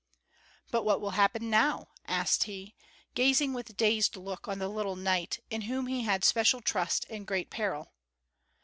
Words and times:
"But 0.71 0.81
what 0.81 0.99
will 0.99 1.11
happen 1.11 1.51
now?" 1.51 1.89
asked 2.07 2.45
he, 2.45 2.73
gazing 3.13 3.53
with 3.53 3.77
dazed 3.77 4.15
look 4.15 4.47
on 4.47 4.57
the 4.57 4.67
little 4.67 4.95
knight, 4.95 5.41
in 5.51 5.61
whom 5.69 5.85
he 5.85 6.01
had 6.05 6.23
special 6.23 6.59
trust 6.59 7.03
in 7.05 7.23
great 7.23 7.51
peril. 7.51 7.93